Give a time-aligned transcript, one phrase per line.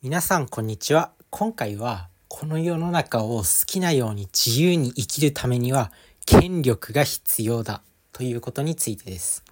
[0.00, 1.10] 皆さんこんにちは。
[1.28, 5.90] 今回はこの世の中を好きなように自由に生きるためには
[6.24, 7.82] 権力が必要だ。
[8.12, 9.42] ということについてです。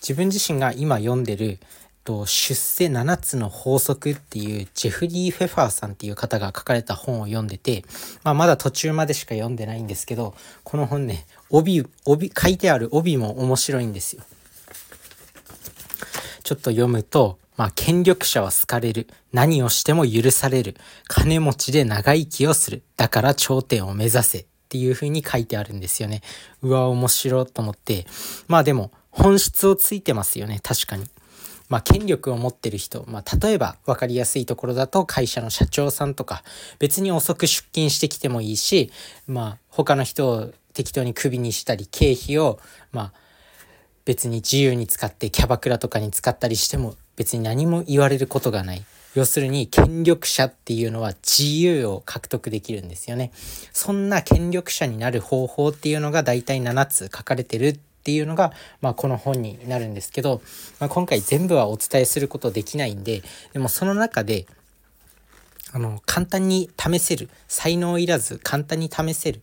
[0.00, 1.58] 自分自身が今読んでる
[2.04, 7.84] と出世7つの法則っていうジェフリー・フェファーさんっていう方が書かれた本を読んでて、
[8.24, 10.34] まあ、まだ途中までしか読んでないんですけど
[10.64, 14.22] この本ね帯帯書いてある帯も面白いんですよ。
[16.44, 19.06] ちょっと読むとまあ、権力者は好かれる。
[19.34, 20.76] 何をしても許される。
[21.08, 22.82] 金持ちで長生きをする。
[22.96, 24.38] だから頂点を目指せ。
[24.38, 26.22] っていう風に書いてあるんですよね。
[26.62, 28.06] うわ、面白いと思って。
[28.48, 30.60] まあでも、本質をついてますよね。
[30.62, 31.04] 確かに。
[31.68, 36.42] まあ、権力を持ってる人、まあ、例えば分かりやすいところだと会社の社長さんとか
[36.78, 38.90] 別に遅く出勤してきてもいいし、
[39.28, 42.58] まあ、他の人を適当にクビにしたり経費を、
[42.90, 43.12] まあ、
[44.06, 48.82] 別に自由に使ってキャバクラとかに使ったりしても別に何も言われることがない。
[49.14, 53.30] 要するに権力者っていうのは自由を獲得できるんですよね。
[53.74, 60.40] そんな権力者になる方法っていうのが大体7つ書かれてるっていうのが、まあ、この本になるんですけど、
[60.78, 64.46] まあ、今回全部はお伝えすることできないんででもその中で
[65.72, 69.42] あの簡単に試せる才能いらず簡単に試せる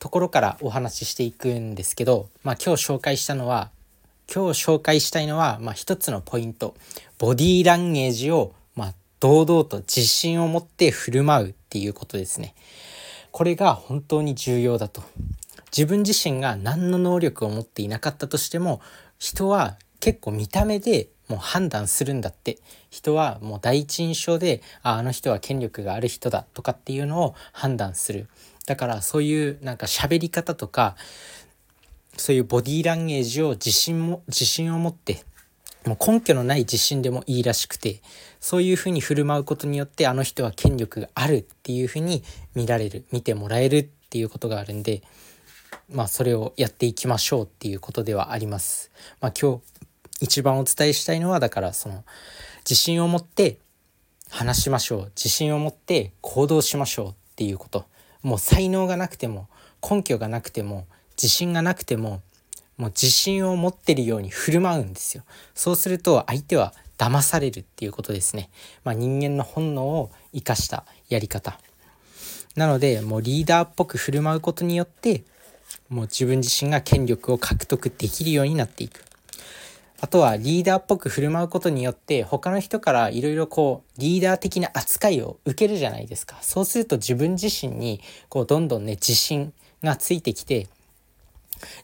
[0.00, 3.70] ところからお話ししていくんですけど、まあ、今日紹介したのは
[4.32, 6.76] 今日紹介したいのは、まあ、一つのポイント
[7.18, 12.54] ボディーランゲージを、まあ、堂々と自信を持って振る舞うっていうことですね。
[13.32, 15.02] これが本当に重要だと。
[15.76, 18.80] 自分自身が何の能力を持っていなかったとしても
[19.18, 22.58] 人は結構見た目でもう判断するんだって
[22.90, 28.28] 人はもう第一印象でああの人は権力がある人だとかっていうのを判断する
[28.66, 30.96] だからそういうなんか喋り方とか
[32.20, 35.24] そういうボディーランゲージを自信も自信を持って
[35.86, 38.02] もう根拠のない自信でもいいらしくて
[38.40, 42.22] そういうふうに振る舞うことによってあの人は権力があるっていうふうに
[42.54, 45.02] 見られる見てもらえるっていうことがあるんで
[45.90, 48.90] まあそれをやっていきましょうっていうことではあります。
[49.20, 49.62] まあ、今日
[50.20, 52.04] 一番お伝えしたいのはだからその
[52.58, 53.58] 自信を持って
[54.28, 57.86] 話しましょう自信を持って行動しましょうっていうこと
[58.22, 59.48] もう才能がなくても
[59.88, 60.86] 根拠がなくても
[61.20, 62.22] 自信がなくても
[62.76, 65.22] もう自信を持ってるように振る舞うんですよ。
[65.54, 68.48] そうすると相手は騙されるっていうことですね。
[68.84, 71.60] まあ、人間の本能を生かしたやり方。
[72.56, 75.24] なのでもうリーダーっぽく振る舞うことによって
[75.90, 79.04] もう自分自身が権力を獲得できるようになっていく。
[80.00, 86.38] あとはリーダーっぽく振る舞うことによって他の人からいろいろこうリーダー的な扱いを受けるじゃないですか。
[86.40, 88.00] そうすると自分自身に
[88.30, 89.52] こうどんどんね自信
[89.82, 90.68] がついてきて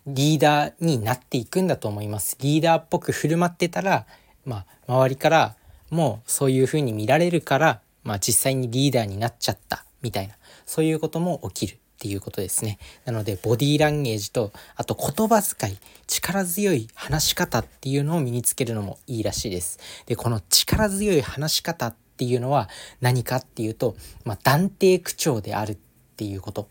[0.06, 2.36] リーダーになっていくんだと思います。
[2.40, 4.06] リーダーっぽく振る舞ってたら、
[4.44, 5.56] まあ、周りから
[5.90, 10.34] もうそういう風に見られるから、まあ、実際にリーダーになっちゃったみたいな
[10.64, 12.78] そういうことも起きるっていうことですね。
[13.06, 19.78] なのでボディーランゲージとあと言葉遣い力強い話し方っていうのを身につけるのもいいらしいです。
[20.04, 22.68] でこの力強い話し方っていうのは
[23.00, 25.78] 何かっていうと、まあ、断定口調であるっ
[26.16, 26.68] ていうこと。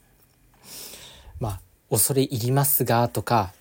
[1.96, 3.54] 恐れ入りますがとか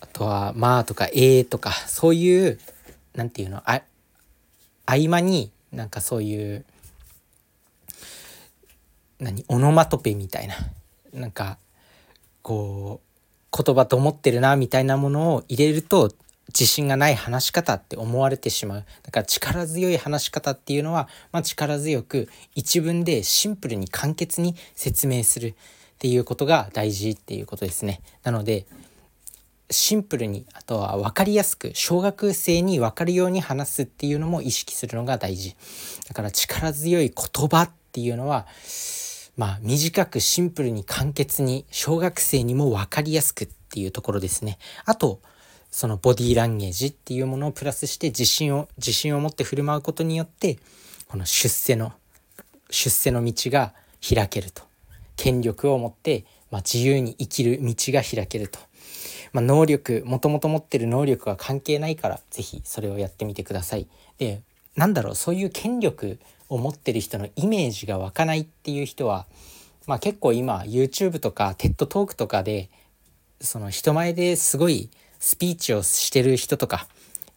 [0.00, 2.58] あとはまあとかえーとかそういう
[3.14, 3.82] 何て言うのあ
[4.84, 6.64] 合間になんかそういう
[9.18, 10.56] 何オノマトペみたいな
[11.14, 11.56] なんか
[12.42, 16.12] こう言葉と思ってるなみたいなものを入れると
[16.48, 18.84] 自信がない話し方って思われてしまう。
[19.02, 25.54] だから力強い話し方っていうのは、まあ、力強く一文でシンプルに簡潔に説明する。
[26.02, 28.00] っていうことが大事っていうことですね。
[28.24, 28.66] なので
[29.70, 35.54] シンプルにあとは分かりやすく小学生に分かるように話すっていうのも意識するのが大事。
[36.08, 38.48] だから力強い言葉っていうのは
[39.36, 44.58] まあ短くシンプルに簡潔に小学生にも分かりやすくっていうところですね。
[44.84, 45.20] あと
[45.70, 50.58] そのボディーランゲージっていうものをプラスして自信を自信を持って振る舞うことによって
[51.06, 51.92] この出世の
[52.70, 53.72] 出世の道が
[54.02, 54.71] 開けると。
[55.16, 58.58] 権力を持って、まあ、自由に生きる道が開けると。
[59.32, 63.88] まあ、能力もともと持ってる能力は関係ないから是非それをやってみてください。
[64.18, 64.42] で
[64.76, 66.18] なんだろうそういう権力
[66.48, 69.26] を持ってる人のイメージが湧かないっていう人は、
[69.86, 72.68] まあ、結構今 YouTube とか TED トークとかで
[73.40, 76.86] その人前ですごいスピーチをしてる人とか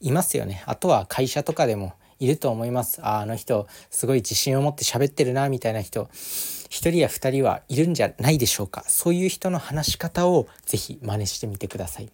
[0.01, 0.63] いますよね。
[0.65, 3.01] あとは会社とかでもいると思います。
[3.01, 6.09] ああの人すごい自信を持って喋ってるなみたいな人
[6.69, 8.83] 1人や2人はいるんじゃないでしょうか。
[8.87, 12.09] そういう人の話し方を是非真似してみてください。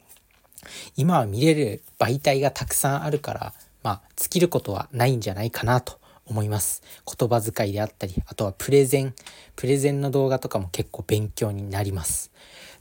[0.96, 3.54] 今は見れる媒体がたくさんあるから
[3.84, 6.84] まあ尽きることはないんじゃないかなと思います。
[7.06, 9.14] 言葉遣いであったりあとはプレゼン
[9.56, 12.32] プレゼンの動画とかも結構勉強になります。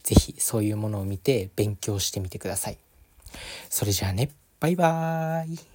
[0.03, 2.79] 是非そういうものを見て勉強してみてください。
[3.69, 4.31] それじゃあね。
[4.61, 5.70] バイバーイ。